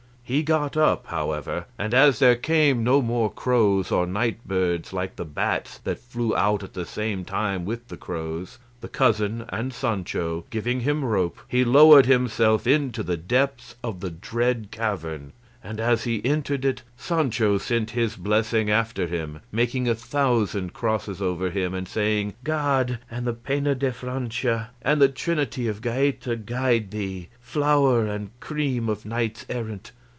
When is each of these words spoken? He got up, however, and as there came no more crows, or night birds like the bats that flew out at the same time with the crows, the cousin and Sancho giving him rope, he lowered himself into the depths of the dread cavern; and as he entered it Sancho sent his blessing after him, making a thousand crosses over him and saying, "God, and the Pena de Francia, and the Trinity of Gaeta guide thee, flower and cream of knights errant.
He 0.23 0.43
got 0.43 0.77
up, 0.77 1.07
however, 1.07 1.65
and 1.77 1.93
as 1.93 2.19
there 2.19 2.37
came 2.37 2.85
no 2.85 3.01
more 3.01 3.29
crows, 3.29 3.91
or 3.91 4.07
night 4.07 4.37
birds 4.47 4.93
like 4.93 5.17
the 5.17 5.25
bats 5.25 5.79
that 5.79 5.99
flew 5.99 6.33
out 6.37 6.63
at 6.63 6.73
the 6.73 6.85
same 6.85 7.25
time 7.25 7.65
with 7.65 7.89
the 7.89 7.97
crows, 7.97 8.57
the 8.79 8.87
cousin 8.87 9.43
and 9.49 9.73
Sancho 9.73 10.45
giving 10.49 10.79
him 10.79 11.03
rope, 11.03 11.37
he 11.49 11.65
lowered 11.65 12.05
himself 12.05 12.65
into 12.65 13.03
the 13.03 13.17
depths 13.17 13.75
of 13.83 13.99
the 13.99 14.09
dread 14.09 14.69
cavern; 14.71 15.33
and 15.61 15.81
as 15.81 16.05
he 16.05 16.23
entered 16.23 16.63
it 16.63 16.81
Sancho 16.95 17.57
sent 17.57 17.89
his 17.91 18.15
blessing 18.15 18.69
after 18.71 19.07
him, 19.07 19.41
making 19.51 19.89
a 19.89 19.93
thousand 19.95 20.71
crosses 20.71 21.21
over 21.21 21.49
him 21.49 21.73
and 21.73 21.89
saying, 21.89 22.35
"God, 22.45 22.99
and 23.11 23.27
the 23.27 23.33
Pena 23.33 23.75
de 23.75 23.91
Francia, 23.91 24.69
and 24.81 25.01
the 25.01 25.09
Trinity 25.09 25.67
of 25.67 25.81
Gaeta 25.81 26.37
guide 26.37 26.91
thee, 26.91 27.27
flower 27.41 28.07
and 28.07 28.29
cream 28.39 28.87
of 28.87 29.05
knights 29.05 29.45
errant. 29.49 29.91